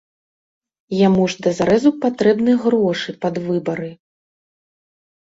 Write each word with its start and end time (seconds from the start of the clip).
Яму 1.07 1.23
ж 1.33 1.43
дазарэзу 1.49 1.91
патрэбны 2.07 2.59
грошы 2.65 3.19
пад 3.27 3.35
выбары. 3.47 3.89